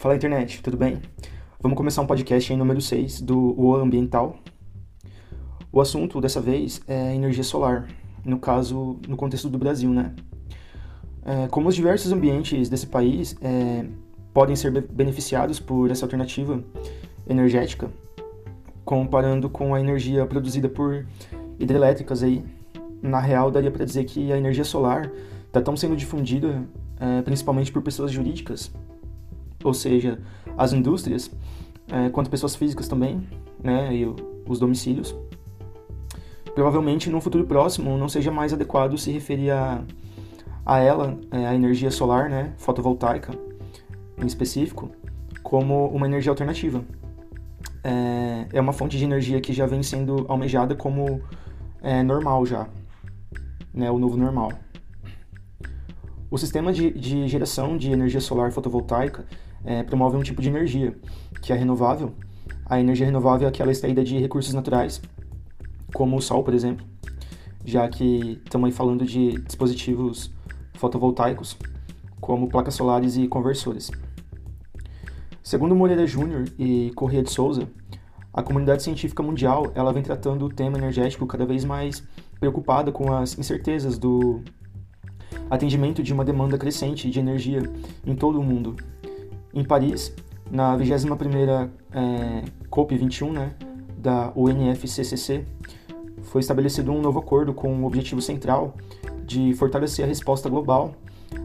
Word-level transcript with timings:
Fala 0.00 0.16
internet, 0.16 0.62
tudo 0.62 0.78
bem? 0.78 0.96
Vamos 1.60 1.76
começar 1.76 2.00
um 2.00 2.06
podcast 2.06 2.50
em 2.50 2.56
número 2.56 2.80
6 2.80 3.20
do 3.20 3.54
O 3.60 3.76
Ambiental. 3.76 4.34
O 5.70 5.78
assunto 5.78 6.22
dessa 6.22 6.40
vez 6.40 6.80
é 6.88 7.14
energia 7.14 7.44
solar, 7.44 7.86
no 8.24 8.38
caso, 8.38 8.98
no 9.06 9.14
contexto 9.14 9.50
do 9.50 9.58
Brasil, 9.58 9.90
né? 9.90 10.14
É, 11.22 11.48
como 11.48 11.68
os 11.68 11.74
diversos 11.74 12.10
ambientes 12.12 12.70
desse 12.70 12.86
país 12.86 13.36
é, 13.42 13.84
podem 14.32 14.56
ser 14.56 14.70
beneficiados 14.70 15.60
por 15.60 15.90
essa 15.90 16.06
alternativa 16.06 16.64
energética, 17.28 17.90
comparando 18.86 19.50
com 19.50 19.74
a 19.74 19.80
energia 19.82 20.24
produzida 20.24 20.66
por 20.70 21.06
hidrelétricas 21.58 22.22
aí, 22.22 22.42
na 23.02 23.20
real 23.20 23.50
daria 23.50 23.70
para 23.70 23.84
dizer 23.84 24.04
que 24.04 24.32
a 24.32 24.38
energia 24.38 24.64
solar 24.64 25.12
está 25.46 25.60
tão 25.60 25.76
sendo 25.76 25.94
difundida 25.94 26.66
é, 26.98 27.20
principalmente 27.20 27.70
por 27.70 27.82
pessoas 27.82 28.10
jurídicas, 28.10 28.72
ou 29.62 29.74
seja, 29.74 30.20
as 30.56 30.72
indústrias, 30.72 31.30
é, 31.88 32.08
quanto 32.10 32.30
pessoas 32.30 32.54
físicas 32.56 32.88
também, 32.88 33.26
né, 33.62 33.94
e 33.94 34.06
os 34.46 34.58
domicílios. 34.58 35.14
Provavelmente 36.54 37.08
no 37.08 37.20
futuro 37.20 37.44
próximo 37.44 37.96
não 37.96 38.08
seja 38.08 38.30
mais 38.30 38.52
adequado 38.52 38.96
se 38.98 39.10
referir 39.10 39.50
a, 39.50 39.82
a 40.64 40.78
ela, 40.78 41.18
é, 41.30 41.46
a 41.46 41.54
energia 41.54 41.90
solar, 41.90 42.28
né, 42.28 42.52
fotovoltaica 42.56 43.32
em 44.20 44.26
específico, 44.26 44.90
como 45.42 45.86
uma 45.88 46.06
energia 46.06 46.30
alternativa. 46.30 46.84
É, 47.82 48.46
é 48.52 48.60
uma 48.60 48.72
fonte 48.72 48.98
de 48.98 49.04
energia 49.04 49.40
que 49.40 49.52
já 49.52 49.66
vem 49.66 49.82
sendo 49.82 50.26
almejada 50.28 50.74
como 50.74 51.22
é, 51.80 52.02
normal 52.02 52.44
já, 52.44 52.68
né, 53.72 53.90
o 53.90 53.98
novo 53.98 54.16
normal. 54.16 54.52
O 56.30 56.38
sistema 56.38 56.72
de, 56.72 56.90
de 56.92 57.26
geração 57.26 57.76
de 57.76 57.90
energia 57.90 58.20
solar 58.20 58.52
fotovoltaica 58.52 59.24
é, 59.64 59.82
promove 59.82 60.16
um 60.16 60.22
tipo 60.22 60.40
de 60.40 60.48
energia, 60.48 60.96
que 61.42 61.52
é 61.52 61.56
renovável. 61.56 62.12
A 62.66 62.80
energia 62.80 63.06
renovável 63.06 63.46
é 63.46 63.48
aquela 63.48 63.72
extraída 63.72 64.04
de 64.04 64.18
recursos 64.18 64.54
naturais, 64.54 65.00
como 65.92 66.16
o 66.16 66.22
sol, 66.22 66.42
por 66.42 66.54
exemplo, 66.54 66.86
já 67.64 67.88
que 67.88 68.40
estamos 68.44 68.66
aí 68.66 68.72
falando 68.72 69.04
de 69.04 69.32
dispositivos 69.40 70.32
fotovoltaicos, 70.74 71.56
como 72.20 72.48
placas 72.48 72.74
solares 72.74 73.16
e 73.16 73.26
conversores. 73.26 73.90
Segundo 75.42 75.74
Moreira 75.74 76.06
Júnior 76.06 76.44
e 76.58 76.92
Corrêa 76.94 77.22
de 77.22 77.30
Souza, 77.30 77.68
a 78.32 78.42
comunidade 78.42 78.82
científica 78.82 79.22
mundial 79.22 79.72
ela 79.74 79.92
vem 79.92 80.02
tratando 80.02 80.46
o 80.46 80.48
tema 80.48 80.78
energético 80.78 81.26
cada 81.26 81.44
vez 81.44 81.64
mais 81.64 82.06
preocupada 82.38 82.92
com 82.92 83.12
as 83.12 83.36
incertezas 83.36 83.98
do 83.98 84.42
atendimento 85.50 86.02
de 86.02 86.12
uma 86.12 86.24
demanda 86.24 86.56
crescente 86.56 87.10
de 87.10 87.18
energia 87.18 87.62
em 88.06 88.14
todo 88.14 88.38
o 88.38 88.44
mundo. 88.44 88.76
Em 89.52 89.64
Paris, 89.64 90.14
na 90.50 90.76
21ª 90.76 91.68
é, 91.92 92.44
COP21 92.70 93.32
né, 93.32 93.52
da 93.98 94.32
UNFCCC, 94.36 95.44
foi 96.22 96.40
estabelecido 96.40 96.92
um 96.92 97.00
novo 97.00 97.18
acordo 97.18 97.52
com 97.52 97.82
o 97.82 97.86
objetivo 97.86 98.20
central 98.20 98.74
de 99.24 99.52
fortalecer 99.54 100.04
a 100.04 100.08
resposta 100.08 100.48
global 100.48 100.92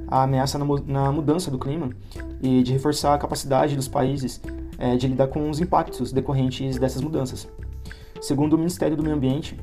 à 0.07 0.23
ameaça 0.23 0.57
na, 0.57 1.11
mudança 1.11 1.49
do 1.49 1.57
clima 1.57 1.89
e 2.41 2.61
de 2.61 2.73
reforçar 2.73 3.13
a 3.13 3.17
capacidade 3.17 3.75
dos 3.75 3.87
países 3.87 4.41
é, 4.77 4.95
de 4.95 5.07
lidar 5.07 5.27
com 5.27 5.49
os 5.49 5.59
impactos 5.59 6.11
decorrentes 6.11 6.77
dessas 6.77 7.01
mudanças. 7.01 7.47
Segundo 8.21 8.53
o 8.53 8.57
Ministério 8.57 8.95
do 8.95 9.03
Meio 9.03 9.15
Ambiente, 9.15 9.59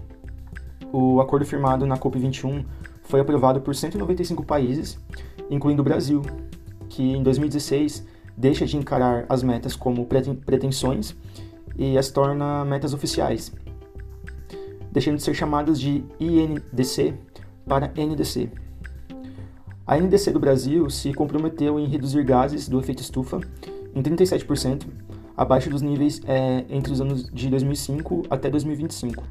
o 0.93 1.21
acordo 1.21 1.45
firmado 1.45 1.87
na 1.87 1.97
COP21 1.97 2.65
foi 3.05 3.21
aprovado 3.21 3.61
por 3.61 3.75
195 3.75 4.45
países, 4.45 4.99
incluindo 5.51 5.83
o 5.83 5.85
Brasil, 5.85 6.23
que 6.89 7.03
em 7.03 7.23
2016 7.23 8.07
deixa 8.37 8.67
de 8.67 8.77
encarar 8.77 9.27
as 9.29 9.43
metas 9.43 9.77
como 9.77 10.07
pretensões 10.07 11.15
e 11.77 11.97
as 11.97 12.11
torna 12.11 12.65
metas 12.65 12.95
oficiais, 12.95 13.53
deixando 14.91 15.17
de 15.17 15.23
ser 15.23 15.35
chamadas 15.35 15.81
de 15.81 16.05
INDC 16.21 17.15
para 17.67 17.93
NDC. 17.97 18.51
A 19.87 19.97
NDC 19.99 20.31
do 20.33 20.41
Brasil 20.41 20.89
se 20.91 21.13
comprometeu 21.13 21.79
em 21.79 21.87
reduzir 21.87 22.25
gases 22.25 22.69
do 22.69 22.79
efeito 22.79 23.03
estufa 23.03 23.41
em 23.95 24.03
37%, 24.03 24.87
abaixo 25.37 25.69
dos 25.69 25.83
níveis 25.83 26.21
é, 26.27 26.65
entre 26.71 26.93
os 26.93 27.01
anos 27.01 27.29
de 27.31 27.49
2005 27.49 28.23
até 28.31 28.49
2025, 28.49 29.25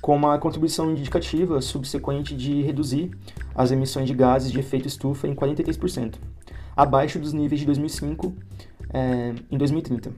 com 0.00 0.16
uma 0.16 0.38
contribuição 0.38 0.90
indicativa 0.90 1.60
subsequente 1.60 2.34
de 2.34 2.62
reduzir 2.62 3.10
as 3.54 3.70
emissões 3.70 4.06
de 4.06 4.14
gases 4.14 4.50
de 4.50 4.58
efeito 4.58 4.88
estufa 4.88 5.28
em 5.28 5.34
43% 5.34 6.14
abaixo 6.76 7.18
dos 7.18 7.32
níveis 7.32 7.60
de 7.60 7.66
2005 7.66 8.34
é, 8.92 9.34
em 9.50 9.58
2030. 9.58 10.12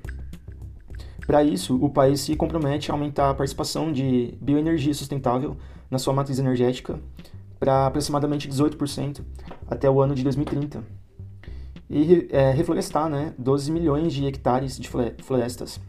Para 1.27 1.43
isso, 1.43 1.77
o 1.83 1.89
país 1.89 2.21
se 2.21 2.37
compromete 2.37 2.91
a 2.91 2.95
aumentar 2.95 3.31
a 3.31 3.35
participação 3.35 3.91
de 3.93 4.35
bioenergia 4.41 4.93
sustentável 4.93 5.57
na 5.91 5.99
sua 5.99 6.13
matriz 6.13 6.39
energética 6.39 6.99
para 7.59 7.87
aproximadamente 7.87 8.49
18% 8.49 9.23
até 9.67 9.89
o 9.89 10.01
ano 10.01 10.15
de 10.15 10.23
2030 10.23 10.85
e 11.89 12.29
é, 12.31 12.51
reflorestar 12.51 13.09
né, 13.09 13.33
12 13.39 13.71
milhões 13.71 14.13
de 14.13 14.27
hectares 14.27 14.79
de 14.79 14.89
florestas, 15.23 15.81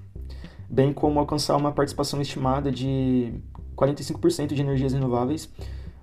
bem 0.69 0.93
como 0.93 1.19
alcançar 1.19 1.57
uma 1.57 1.71
participação 1.71 2.21
estimada 2.21 2.71
de 2.71 3.33
45% 3.75 4.53
de 4.53 4.61
energias 4.61 4.93
renováveis 4.93 5.49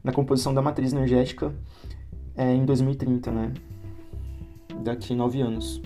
na 0.02 0.12
composição 0.12 0.52
da 0.52 0.60
matriz 0.60 0.92
energética 0.92 1.54
é, 2.36 2.52
em 2.52 2.64
2030, 2.64 3.30
né? 3.30 3.52
Daqui 4.82 5.12
a 5.12 5.16
nove 5.16 5.40
anos. 5.40 5.80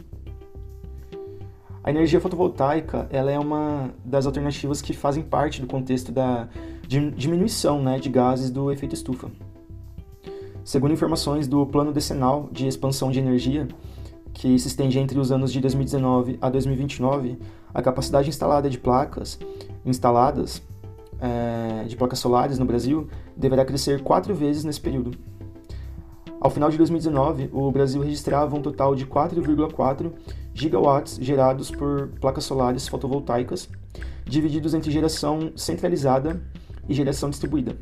A 1.84 1.90
energia 1.90 2.20
fotovoltaica 2.20 3.06
ela 3.10 3.30
é 3.30 3.38
uma 3.38 3.94
das 4.04 4.26
alternativas 4.26 4.82
que 4.82 4.92
fazem 4.92 5.22
parte 5.22 5.60
do 5.60 5.68
contexto 5.68 6.10
da 6.10 6.48
diminuição 6.88 7.80
né, 7.80 7.98
de 7.98 8.08
gases 8.08 8.50
do 8.50 8.72
efeito 8.72 8.94
estufa. 8.94 9.30
Segundo 10.64 10.92
informações 10.92 11.46
do 11.46 11.64
Plano 11.64 11.92
Decenal 11.92 12.48
de 12.50 12.66
Expansão 12.66 13.12
de 13.12 13.20
Energia, 13.20 13.68
que 14.34 14.58
se 14.58 14.66
estende 14.66 14.98
entre 14.98 15.16
os 15.18 15.30
anos 15.30 15.52
de 15.52 15.60
2019 15.60 16.38
a 16.40 16.50
2029, 16.50 17.38
a 17.72 17.80
capacidade 17.80 18.28
instalada 18.28 18.68
de 18.68 18.78
placas 18.78 19.38
instaladas 19.84 20.60
é, 21.20 21.84
de 21.84 21.96
placas 21.96 22.18
solares 22.18 22.58
no 22.58 22.64
Brasil 22.64 23.08
deverá 23.36 23.64
crescer 23.64 24.02
quatro 24.02 24.34
vezes 24.34 24.64
nesse 24.64 24.80
período. 24.80 25.16
Ao 26.40 26.50
final 26.50 26.70
de 26.70 26.76
2019, 26.76 27.50
o 27.52 27.70
Brasil 27.70 28.02
registrava 28.02 28.54
um 28.54 28.62
total 28.62 28.94
de 28.94 29.06
4,4 29.06 30.12
gigawatts 30.52 31.18
gerados 31.20 31.70
por 31.70 32.08
placas 32.20 32.44
solares 32.44 32.86
fotovoltaicas, 32.86 33.68
divididos 34.24 34.74
entre 34.74 34.90
geração 34.90 35.52
centralizada 35.56 36.40
e 36.88 36.94
geração 36.94 37.30
distribuída. 37.30 37.76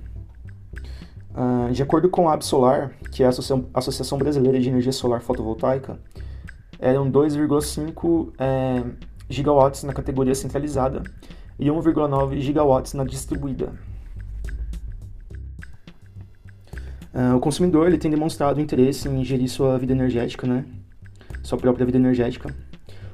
Uh, 1.34 1.72
de 1.72 1.82
acordo 1.82 2.08
com 2.08 2.28
a 2.28 2.34
Absolar, 2.34 2.92
que 3.10 3.22
é 3.24 3.26
a 3.26 3.30
Associação 3.74 4.18
Brasileira 4.18 4.60
de 4.60 4.68
Energia 4.68 4.92
Solar 4.92 5.20
Fotovoltaica, 5.20 5.98
eram 6.78 7.10
2,5 7.10 8.32
é, 8.38 8.84
gigawatts 9.28 9.82
na 9.82 9.92
categoria 9.92 10.34
centralizada 10.34 11.02
e 11.58 11.66
1,9 11.66 12.40
gigawatts 12.40 12.94
na 12.94 13.04
distribuída. 13.04 13.72
Uh, 17.14 17.36
o 17.36 17.40
consumidor 17.40 17.86
ele 17.86 17.96
tem 17.96 18.10
demonstrado 18.10 18.60
interesse 18.60 19.08
em 19.08 19.22
gerir 19.24 19.48
sua 19.48 19.78
vida 19.78 19.92
energética, 19.92 20.48
né? 20.48 20.64
Sua 21.44 21.56
própria 21.56 21.86
vida 21.86 21.96
energética. 21.96 22.52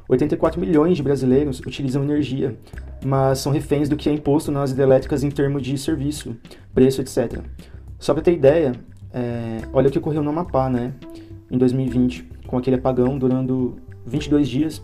84 0.08 0.58
milhões 0.58 0.96
de 0.96 1.02
brasileiros 1.02 1.60
utilizam 1.60 2.02
energia, 2.02 2.58
mas 3.04 3.40
são 3.40 3.52
reféns 3.52 3.88
do 3.90 3.96
que 3.96 4.08
é 4.08 4.12
imposto 4.12 4.50
nas 4.50 4.70
hidrelétricas 4.70 5.22
em 5.22 5.30
termos 5.30 5.62
de 5.62 5.76
serviço, 5.76 6.34
preço, 6.74 7.02
etc. 7.02 7.40
Só 7.98 8.14
para 8.14 8.22
ter 8.22 8.32
ideia, 8.32 8.72
é, 9.12 9.58
olha 9.72 9.88
o 9.88 9.90
que 9.90 9.98
ocorreu 9.98 10.22
no 10.22 10.30
Amapá, 10.30 10.70
né? 10.70 10.94
Em 11.50 11.58
2020, 11.58 12.26
com 12.46 12.56
aquele 12.56 12.76
apagão 12.76 13.18
durando 13.18 13.76
22 14.06 14.48
dias, 14.48 14.82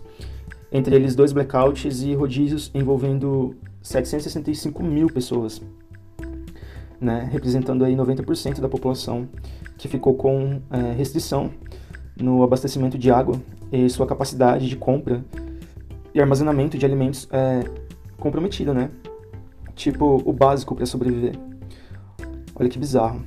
entre 0.71 0.95
eles 0.95 1.15
dois 1.15 1.33
blackouts 1.33 2.03
e 2.03 2.13
rodízios 2.13 2.69
envolvendo 2.73 3.55
765 3.81 4.83
mil 4.83 5.07
pessoas 5.07 5.61
né, 6.99 7.27
representando 7.31 7.85
aí 7.85 7.95
90% 7.95 8.59
da 8.59 8.67
população 8.67 9.27
que 9.77 9.87
ficou 9.87 10.15
com 10.15 10.61
é, 10.71 10.93
restrição 10.93 11.51
no 12.19 12.43
abastecimento 12.43 12.97
de 12.97 13.11
água 13.11 13.39
e 13.71 13.89
sua 13.89 14.07
capacidade 14.07 14.67
de 14.67 14.75
compra 14.75 15.23
e 16.13 16.19
armazenamento 16.19 16.77
de 16.77 16.85
alimentos 16.85 17.27
é 17.31 17.63
comprometida, 18.17 18.73
né? 18.73 18.89
Tipo, 19.75 20.21
o 20.25 20.33
básico 20.33 20.75
para 20.75 20.85
sobreviver. 20.85 21.37
Olha 22.55 22.67
que 22.67 22.79
bizarro. 22.79 23.21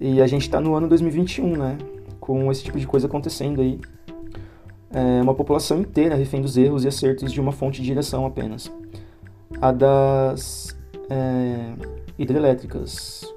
E 0.00 0.22
a 0.22 0.26
gente 0.26 0.42
está 0.42 0.60
no 0.60 0.74
ano 0.76 0.88
2021, 0.88 1.56
né? 1.56 1.78
Com 2.20 2.50
esse 2.52 2.62
tipo 2.62 2.78
de 2.78 2.86
coisa 2.86 3.08
acontecendo 3.08 3.60
aí. 3.60 3.80
É 4.92 5.20
uma 5.20 5.34
população 5.34 5.80
inteira 5.80 6.14
refém 6.14 6.40
dos 6.40 6.56
erros 6.56 6.84
e 6.84 6.88
acertos 6.88 7.32
de 7.32 7.40
uma 7.40 7.50
fonte 7.50 7.80
de 7.80 7.88
geração 7.88 8.24
apenas. 8.24 8.70
A 9.60 9.72
das 9.72 10.76
é, 11.10 11.72
hidrelétricas. 12.18 13.32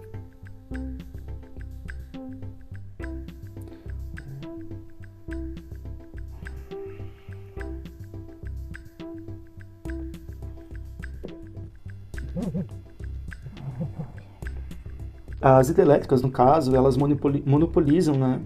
As 15.42 15.70
hidrelétricas, 15.70 16.22
no 16.22 16.30
caso, 16.30 16.76
elas 16.76 16.98
monopolizam, 16.98 18.16
né? 18.16 18.42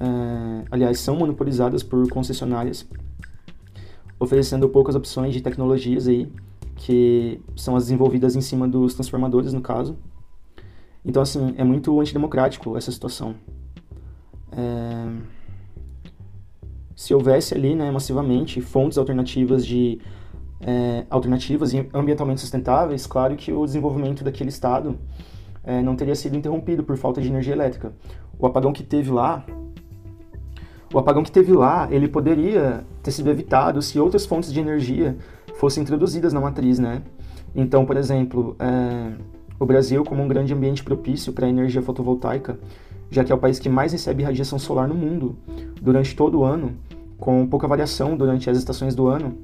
É, 0.00 0.64
aliás, 0.70 0.98
são 0.98 1.16
monopolizadas 1.16 1.82
por 1.82 2.08
concessionárias, 2.08 2.86
oferecendo 4.18 4.68
poucas 4.68 4.94
opções 4.94 5.34
de 5.34 5.40
tecnologias 5.40 6.08
aí 6.08 6.30
que 6.76 7.40
são 7.56 7.74
as 7.74 7.84
desenvolvidas 7.84 8.36
em 8.36 8.40
cima 8.40 8.68
dos 8.68 8.94
transformadores, 8.94 9.52
no 9.52 9.60
caso. 9.60 9.96
Então, 11.04 11.22
assim, 11.22 11.54
é 11.56 11.64
muito 11.64 11.98
antidemocrático 12.00 12.76
essa 12.76 12.92
situação. 12.92 13.34
É... 14.52 15.36
Se 16.94 17.12
houvesse 17.12 17.54
ali, 17.54 17.74
né, 17.74 17.90
massivamente, 17.90 18.60
fontes 18.60 18.96
alternativas 18.96 19.66
de 19.66 20.00
é, 20.60 21.04
alternativas 21.10 21.74
e 21.74 21.86
ambientalmente 21.92 22.40
sustentáveis, 22.40 23.06
claro 23.06 23.36
que 23.36 23.52
o 23.52 23.64
desenvolvimento 23.66 24.24
daquele 24.24 24.48
estado 24.48 24.98
é, 25.62 25.82
não 25.82 25.94
teria 25.94 26.14
sido 26.14 26.36
interrompido 26.36 26.82
por 26.82 26.96
falta 26.96 27.20
de 27.20 27.28
energia 27.28 27.52
elétrica. 27.52 27.92
O 28.38 28.46
apagão 28.46 28.72
que 28.72 28.82
teve 28.82 29.10
lá, 29.10 29.44
o 30.92 30.98
apagão 30.98 31.22
que 31.22 31.30
teve 31.30 31.52
lá, 31.52 31.88
ele 31.90 32.08
poderia 32.08 32.84
ter 33.02 33.10
sido 33.10 33.30
evitado 33.30 33.82
se 33.82 33.98
outras 33.98 34.24
fontes 34.24 34.52
de 34.52 34.60
energia 34.60 35.16
fossem 35.58 35.82
introduzidas 35.82 36.32
na 36.32 36.40
matriz, 36.40 36.78
né? 36.78 37.02
Então, 37.54 37.84
por 37.84 37.96
exemplo, 37.96 38.56
é, 38.58 39.12
o 39.58 39.64
Brasil, 39.64 40.04
como 40.04 40.22
um 40.22 40.28
grande 40.28 40.52
ambiente 40.52 40.84
propício 40.84 41.32
para 41.32 41.46
a 41.46 41.48
energia 41.48 41.82
fotovoltaica, 41.82 42.58
já 43.10 43.24
que 43.24 43.32
é 43.32 43.34
o 43.34 43.38
país 43.38 43.58
que 43.58 43.68
mais 43.68 43.92
recebe 43.92 44.22
radiação 44.22 44.58
solar 44.58 44.86
no 44.88 44.94
mundo 44.94 45.36
durante 45.80 46.14
todo 46.14 46.40
o 46.40 46.44
ano, 46.44 46.74
com 47.18 47.46
pouca 47.46 47.66
variação 47.66 48.16
durante 48.16 48.50
as 48.50 48.58
estações 48.58 48.94
do 48.94 49.06
ano, 49.06 49.34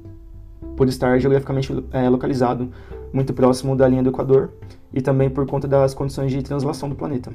por 0.75 0.87
estar 0.87 1.17
geograficamente 1.19 1.71
é, 1.91 2.09
localizado 2.09 2.69
muito 3.11 3.33
próximo 3.33 3.75
da 3.75 3.87
linha 3.87 4.03
do 4.03 4.09
Equador 4.09 4.51
e 4.93 5.01
também 5.01 5.29
por 5.29 5.45
conta 5.45 5.67
das 5.67 5.93
condições 5.93 6.31
de 6.31 6.41
translação 6.41 6.89
do 6.89 6.95
planeta. 6.95 7.31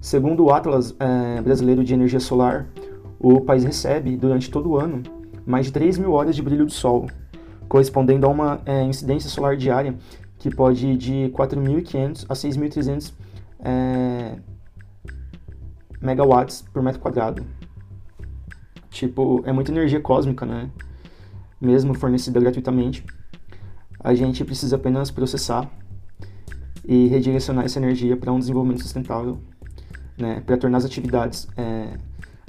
Segundo 0.00 0.44
o 0.44 0.52
Atlas 0.52 0.94
é, 0.98 1.40
Brasileiro 1.42 1.84
de 1.84 1.92
Energia 1.92 2.20
Solar, 2.20 2.66
o 3.18 3.40
país 3.40 3.62
recebe, 3.62 4.16
durante 4.16 4.50
todo 4.50 4.70
o 4.70 4.76
ano, 4.78 5.02
mais 5.44 5.66
de 5.66 5.72
3 5.72 5.98
mil 5.98 6.12
horas 6.12 6.34
de 6.34 6.42
brilho 6.42 6.64
do 6.64 6.72
Sol, 6.72 7.06
correspondendo 7.70 8.26
a 8.26 8.28
uma 8.28 8.60
é, 8.66 8.82
incidência 8.82 9.30
solar 9.30 9.56
diária 9.56 9.94
que 10.40 10.52
pode 10.52 10.88
ir 10.88 10.96
de 10.96 11.30
4.500 11.32 12.26
a 12.28 12.34
6.300 12.34 13.14
é, 13.60 14.36
megawatts 16.00 16.62
por 16.72 16.82
metro 16.82 17.00
quadrado. 17.00 17.46
Tipo, 18.90 19.40
é 19.46 19.52
muita 19.52 19.70
energia 19.70 20.00
cósmica, 20.00 20.44
né? 20.44 20.68
Mesmo 21.60 21.94
fornecida 21.94 22.40
gratuitamente. 22.40 23.06
A 24.00 24.14
gente 24.14 24.44
precisa 24.44 24.74
apenas 24.74 25.12
processar 25.12 25.70
e 26.84 27.06
redirecionar 27.06 27.66
essa 27.66 27.78
energia 27.78 28.16
para 28.16 28.32
um 28.32 28.38
desenvolvimento 28.40 28.82
sustentável, 28.82 29.40
né? 30.18 30.40
Para 30.40 30.56
tornar 30.56 30.78
as 30.78 30.84
atividades 30.84 31.46
é, 31.56 31.96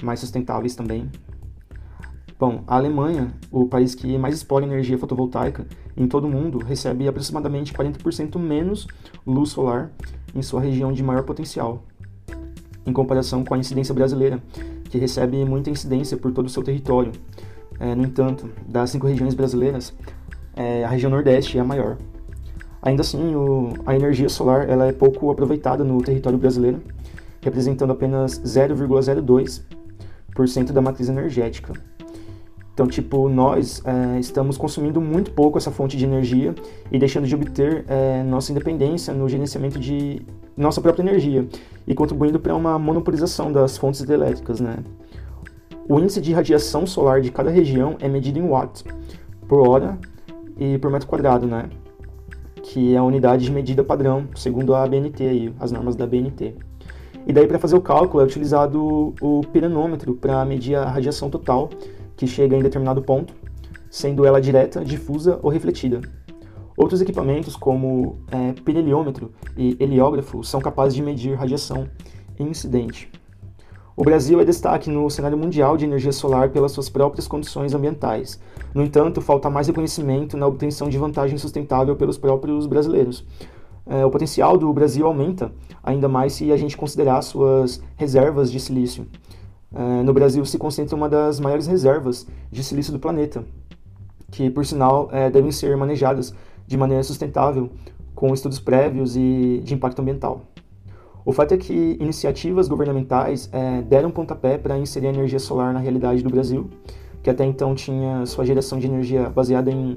mais 0.02 0.18
sustentáveis 0.18 0.74
também. 0.74 1.08
Bom, 2.42 2.66
a 2.66 2.74
Alemanha, 2.74 3.32
o 3.52 3.68
país 3.68 3.94
que 3.94 4.18
mais 4.18 4.34
explora 4.34 4.64
energia 4.64 4.98
fotovoltaica 4.98 5.64
em 5.96 6.08
todo 6.08 6.26
o 6.26 6.28
mundo, 6.28 6.58
recebe 6.58 7.06
aproximadamente 7.06 7.72
40% 7.72 8.36
menos 8.36 8.88
luz 9.24 9.50
solar 9.50 9.92
em 10.34 10.42
sua 10.42 10.60
região 10.60 10.92
de 10.92 11.04
maior 11.04 11.22
potencial, 11.22 11.84
em 12.84 12.92
comparação 12.92 13.44
com 13.44 13.54
a 13.54 13.58
incidência 13.58 13.94
brasileira, 13.94 14.42
que 14.90 14.98
recebe 14.98 15.44
muita 15.44 15.70
incidência 15.70 16.16
por 16.16 16.32
todo 16.32 16.46
o 16.46 16.48
seu 16.48 16.64
território. 16.64 17.12
É, 17.78 17.94
no 17.94 18.02
entanto, 18.02 18.50
das 18.66 18.90
cinco 18.90 19.06
regiões 19.06 19.34
brasileiras, 19.34 19.94
é, 20.56 20.84
a 20.84 20.88
região 20.88 21.12
Nordeste 21.12 21.58
é 21.58 21.60
a 21.60 21.64
maior. 21.64 21.96
Ainda 22.82 23.02
assim, 23.02 23.36
o, 23.36 23.72
a 23.86 23.94
energia 23.94 24.28
solar 24.28 24.68
ela 24.68 24.88
é 24.88 24.92
pouco 24.92 25.30
aproveitada 25.30 25.84
no 25.84 26.02
território 26.02 26.40
brasileiro, 26.40 26.82
representando 27.40 27.92
apenas 27.92 28.40
0,02% 28.40 30.72
da 30.72 30.82
matriz 30.82 31.08
energética. 31.08 31.72
Então, 32.74 32.86
tipo, 32.86 33.28
nós 33.28 33.82
é, 33.84 34.18
estamos 34.18 34.56
consumindo 34.56 35.00
muito 35.00 35.30
pouco 35.32 35.58
essa 35.58 35.70
fonte 35.70 35.96
de 35.96 36.04
energia 36.04 36.54
e 36.90 36.98
deixando 36.98 37.26
de 37.26 37.34
obter 37.34 37.84
é, 37.86 38.22
nossa 38.22 38.50
independência 38.50 39.12
no 39.12 39.28
gerenciamento 39.28 39.78
de 39.78 40.22
nossa 40.56 40.80
própria 40.80 41.02
energia 41.02 41.46
e 41.86 41.94
contribuindo 41.94 42.40
para 42.40 42.54
uma 42.54 42.78
monopolização 42.78 43.52
das 43.52 43.76
fontes 43.76 44.08
elétricas, 44.08 44.58
né? 44.58 44.76
O 45.86 45.98
índice 45.98 46.20
de 46.20 46.32
radiação 46.32 46.86
solar 46.86 47.20
de 47.20 47.30
cada 47.30 47.50
região 47.50 47.96
é 48.00 48.08
medido 48.08 48.38
em 48.38 48.48
watts 48.48 48.84
por 49.46 49.68
hora 49.68 49.98
e 50.56 50.78
por 50.78 50.90
metro 50.90 51.06
quadrado, 51.06 51.46
né? 51.46 51.68
Que 52.62 52.94
é 52.94 52.96
a 52.96 53.02
unidade 53.02 53.44
de 53.44 53.50
medida 53.50 53.84
padrão, 53.84 54.28
segundo 54.34 54.74
a 54.74 54.82
ABNT 54.82 55.22
aí, 55.22 55.54
as 55.60 55.72
normas 55.72 55.94
da 55.94 56.04
ABNT. 56.04 56.54
E 57.26 57.32
daí 57.32 57.46
para 57.46 57.58
fazer 57.58 57.76
o 57.76 57.80
cálculo 57.80 58.22
é 58.22 58.26
utilizado 58.26 59.14
o 59.20 59.42
piranômetro 59.52 60.14
para 60.14 60.42
medir 60.44 60.74
a 60.76 60.88
radiação 60.88 61.28
total 61.28 61.68
que 62.16 62.26
chega 62.26 62.56
em 62.56 62.62
determinado 62.62 63.02
ponto, 63.02 63.34
sendo 63.90 64.24
ela 64.24 64.40
direta, 64.40 64.84
difusa 64.84 65.38
ou 65.42 65.50
refletida. 65.50 66.00
Outros 66.76 67.00
equipamentos, 67.00 67.54
como 67.54 68.18
é, 68.30 68.54
e 69.56 69.76
heliógrafo, 69.78 70.42
são 70.42 70.60
capazes 70.60 70.94
de 70.94 71.02
medir 71.02 71.34
radiação 71.34 71.88
em 72.38 72.48
incidente. 72.48 73.10
O 73.94 74.02
Brasil 74.02 74.40
é 74.40 74.44
destaque 74.44 74.88
no 74.88 75.10
cenário 75.10 75.36
mundial 75.36 75.76
de 75.76 75.84
energia 75.84 76.12
solar 76.12 76.48
pelas 76.48 76.72
suas 76.72 76.88
próprias 76.88 77.28
condições 77.28 77.74
ambientais. 77.74 78.40
No 78.74 78.82
entanto, 78.82 79.20
falta 79.20 79.50
mais 79.50 79.66
reconhecimento 79.66 80.34
na 80.34 80.46
obtenção 80.46 80.88
de 80.88 80.96
vantagem 80.96 81.36
sustentável 81.36 81.94
pelos 81.94 82.16
próprios 82.16 82.66
brasileiros. 82.66 83.22
É, 83.84 84.06
o 84.06 84.10
potencial 84.10 84.56
do 84.56 84.72
Brasil 84.72 85.06
aumenta 85.06 85.52
ainda 85.82 86.08
mais 86.08 86.32
se 86.32 86.50
a 86.50 86.56
gente 86.56 86.76
considerar 86.76 87.20
suas 87.20 87.82
reservas 87.96 88.50
de 88.50 88.58
silício. 88.58 89.06
É, 89.74 90.02
no 90.02 90.12
Brasil 90.12 90.44
se 90.44 90.58
concentra 90.58 90.94
uma 90.94 91.08
das 91.08 91.40
maiores 91.40 91.66
reservas 91.66 92.26
de 92.50 92.62
silício 92.62 92.92
do 92.92 92.98
planeta, 92.98 93.44
que, 94.30 94.50
por 94.50 94.64
sinal, 94.64 95.08
é, 95.12 95.30
devem 95.30 95.50
ser 95.50 95.76
manejadas 95.76 96.34
de 96.66 96.76
maneira 96.76 97.02
sustentável, 97.02 97.70
com 98.14 98.32
estudos 98.32 98.58
prévios 98.58 99.16
e 99.16 99.60
de 99.64 99.74
impacto 99.74 100.00
ambiental. 100.00 100.42
O 101.24 101.32
fato 101.32 101.52
é 101.52 101.56
que 101.56 101.96
iniciativas 102.00 102.68
governamentais 102.68 103.48
é, 103.52 103.82
deram 103.82 104.10
pontapé 104.10 104.58
para 104.58 104.78
inserir 104.78 105.06
a 105.06 105.10
energia 105.10 105.38
solar 105.38 105.72
na 105.72 105.78
realidade 105.78 106.22
do 106.22 106.28
Brasil, 106.28 106.68
que 107.22 107.30
até 107.30 107.44
então 107.44 107.74
tinha 107.74 108.26
sua 108.26 108.44
geração 108.44 108.78
de 108.78 108.86
energia 108.86 109.30
baseada 109.30 109.70
em 109.70 109.96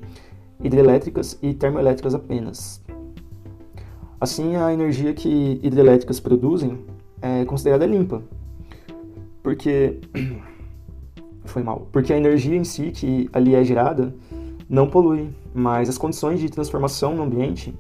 hidrelétricas 0.64 1.38
e 1.42 1.54
termoelétricas 1.54 2.14
apenas. 2.14 2.82
Assim, 4.22 4.56
a 4.56 4.72
energia 4.72 5.14
que 5.14 5.60
hidrelétricas 5.64 6.20
produzem 6.20 6.80
é 7.22 7.44
considerada 7.46 7.86
limpa, 7.86 8.22
porque 9.46 10.00
foi 11.46 11.62
mal, 11.62 11.88
porque 11.92 12.12
a 12.12 12.18
energia 12.18 12.56
em 12.56 12.64
si 12.64 12.90
que 12.90 13.30
ali 13.32 13.54
é 13.54 13.64
gerada 13.64 14.12
não 14.68 14.90
polui, 14.90 15.30
mas 15.54 15.88
as 15.88 16.00
condições 16.00 16.40
de 16.40 16.50
transformação 16.50 17.16
no 17.16 17.22
ambiente 17.22 17.72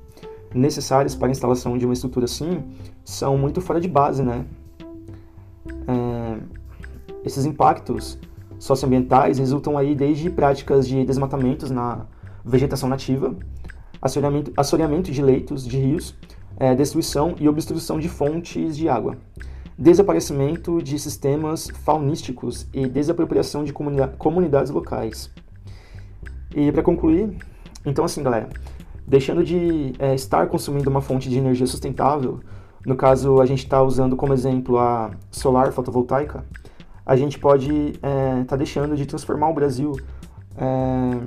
necessárias 0.54 1.16
para 1.16 1.28
a 1.28 1.32
instalação 1.32 1.76
de 1.76 1.84
uma 1.84 1.94
estrutura 1.96 2.26
assim 2.26 2.64
são 3.04 3.36
muito 3.36 3.62
fora 3.62 3.82
de 3.82 3.88
base, 3.88 4.22
né? 4.22 4.46
É, 5.88 6.38
esses 7.26 7.46
impactos 7.46 8.20
socioambientais 8.60 9.40
resultam 9.40 9.76
aí 9.76 9.96
desde 9.96 10.30
práticas 10.30 10.88
de 10.88 11.04
desmatamentos 11.04 11.72
na 11.72 12.06
vegetação 12.46 12.88
nativa, 12.88 13.36
assoreamento, 14.00 14.54
assoreamento 14.56 15.12
de 15.12 15.20
leitos 15.20 15.68
de 15.68 15.80
rios, 15.80 16.16
é, 16.58 16.76
destruição 16.76 17.34
e 17.40 17.50
obstrução 17.50 18.00
de 18.00 18.08
fontes 18.08 18.78
de 18.78 18.88
água 18.88 19.18
desaparecimento 19.78 20.82
de 20.82 20.98
sistemas 20.98 21.68
faunísticos 21.84 22.68
e 22.74 22.88
desapropriação 22.88 23.64
de 23.64 23.74
comunidades 23.74 24.72
locais. 24.72 25.30
E 26.56 26.72
para 26.72 26.82
concluir, 26.82 27.38
então 27.86 28.06
assim, 28.06 28.24
galera, 28.24 28.50
deixando 29.06 29.44
de 29.44 29.94
é, 30.00 30.16
estar 30.16 30.48
consumindo 30.48 30.90
uma 30.90 31.02
fonte 31.02 31.30
de 31.30 31.38
energia 31.38 31.68
sustentável, 31.68 32.40
no 32.86 32.96
caso 32.96 33.42
a 33.42 33.46
gente 33.46 33.64
está 33.64 33.82
usando 33.82 34.16
como 34.16 34.34
exemplo 34.34 34.78
a 34.78 35.12
solar 35.30 35.72
fotovoltaica, 35.74 36.46
a 37.06 37.16
gente 37.16 37.38
pode 37.38 37.72
estar 37.72 38.10
é, 38.10 38.44
tá 38.46 38.56
deixando 38.56 38.96
de 38.96 39.06
transformar 39.06 39.50
o 39.50 39.54
Brasil. 39.54 39.92
É, 40.58 41.20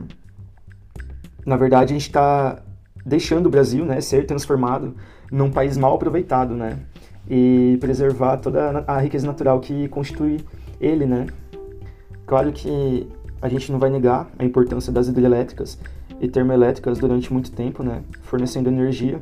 na 1.46 1.56
verdade, 1.56 1.92
a 1.92 1.98
gente 1.98 2.08
está 2.08 2.62
deixando 3.04 3.46
o 3.46 3.50
Brasil 3.50 3.84
né, 3.84 4.00
ser 4.00 4.26
transformado 4.26 4.96
num 5.30 5.50
país 5.50 5.76
mal 5.76 5.94
aproveitado, 5.94 6.54
né? 6.54 6.80
E 7.28 7.76
preservar 7.80 8.38
toda 8.38 8.84
a 8.86 8.98
riqueza 9.00 9.26
natural 9.26 9.60
que 9.60 9.88
constitui 9.88 10.40
ele, 10.80 11.04
né? 11.04 11.26
Claro 12.26 12.52
que 12.52 13.06
a 13.40 13.48
gente 13.48 13.70
não 13.70 13.78
vai 13.78 13.90
negar 13.90 14.30
a 14.38 14.44
importância 14.44 14.92
das 14.92 15.08
hidrelétricas 15.08 15.78
e 16.20 16.28
termoelétricas 16.28 16.98
durante 16.98 17.32
muito 17.32 17.52
tempo, 17.52 17.82
né? 17.82 18.02
Fornecendo 18.22 18.68
energia 18.68 19.20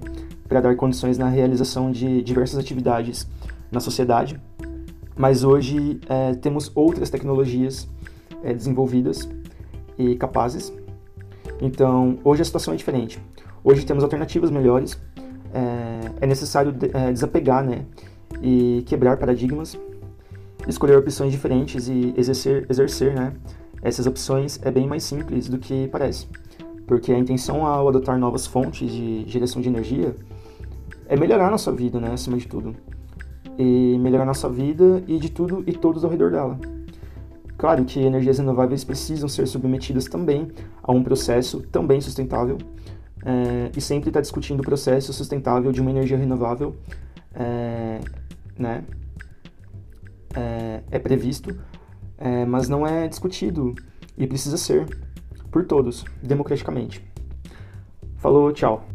para 0.49 0.61
dar 0.61 0.77
condições 0.77 1.19
na 1.19 1.29
realização 1.29 1.91
de 1.91 2.23
diversas 2.23 2.59
atividades 2.59 3.27
na 3.71 3.81
sociedade. 3.81 4.41
Mas 5.17 5.43
hoje 5.43 5.99
é, 6.09 6.35
temos 6.35 6.71
outras 6.75 7.11
tecnologias 7.11 7.89
é, 8.43 8.53
desenvolvidas 8.53 9.29
e 9.99 10.15
capazes. 10.15 10.73
Então, 11.61 12.19
hoje 12.23 12.43
a 12.43 12.45
situação 12.45 12.75
é 12.75 12.77
diferente. 12.77 13.19
Hoje 13.65 13.85
temos 13.85 14.05
alternativas 14.05 14.51
melhores, 14.51 15.01
é, 15.57 16.01
é 16.21 16.27
necessário 16.27 16.71
de, 16.71 16.95
é, 16.95 17.11
desapegar 17.11 17.65
né, 17.65 17.87
e 18.43 18.83
quebrar 18.87 19.17
paradigmas, 19.17 19.79
escolher 20.69 20.99
opções 20.99 21.33
diferentes 21.33 21.89
e 21.89 22.13
exercer, 22.17 22.67
exercer 22.69 23.15
né, 23.15 23.33
essas 23.83 24.07
opções 24.07 24.61
é 24.63 24.71
bem 24.71 24.87
mais 24.87 25.03
simples 25.03 25.49
do 25.49 25.59
que 25.59 25.89
parece, 25.89 26.27
porque 26.87 27.13
a 27.13 27.19
intenção 27.19 27.65
ao 27.65 27.89
adotar 27.89 28.19
novas 28.19 28.47
fontes 28.47 28.91
de 28.91 29.25
geração 29.27 29.63
de 29.63 29.69
energia 29.69 30.15
é 31.09 31.17
melhorar 31.17 31.51
nossa 31.51 31.73
vida, 31.73 31.99
né, 31.99 32.13
acima 32.13 32.37
de 32.37 32.47
tudo, 32.47 32.75
e 33.59 33.97
melhorar 33.99 34.27
nossa 34.27 34.51
vida 34.51 35.03
e 35.07 35.19
de 35.19 35.31
tudo 35.31 35.65
e 35.67 35.73
todos 35.73 36.05
ao 36.05 36.11
redor 36.11 36.31
dela. 36.31 36.59
Claro 37.57 37.87
que 37.87 38.01
energias 38.01 38.39
renováveis 38.39 38.85
precisam 38.85 39.31
ser 39.31 39.47
submetidas 39.47 40.05
também 40.05 40.49
a 40.83 40.93
um 40.93 41.03
processo 41.03 41.61
também 41.73 42.03
sustentável 42.03 42.59
é, 43.27 43.73
e 43.77 43.81
sempre 43.81 44.09
está 44.09 44.21
discutindo 44.21 44.61
o 44.61 44.63
processo 44.63 45.13
sustentável 45.13 45.73
de 45.73 45.81
uma 45.81 45.91
energia 45.91 46.17
renovável, 46.17 46.77
é, 47.35 47.99
né? 48.57 48.85
É, 50.33 50.83
é 50.93 50.99
previsto, 51.01 51.59
é, 52.19 52.45
mas 52.45 52.69
não 52.69 52.87
é 52.87 53.09
discutido 53.09 53.75
e 54.17 54.29
precisa 54.29 54.57
ser 54.57 54.87
por 55.51 55.65
todos, 55.67 56.05
democraticamente. 56.23 57.05
Falou, 58.19 58.53
tchau. 58.53 58.87